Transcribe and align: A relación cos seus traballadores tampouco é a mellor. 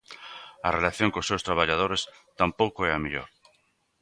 A 0.67 0.69
relación 0.77 1.11
cos 1.13 1.27
seus 1.29 1.45
traballadores 1.47 2.01
tampouco 2.39 2.79
é 2.89 2.91
a 2.93 3.01
mellor. 3.03 3.27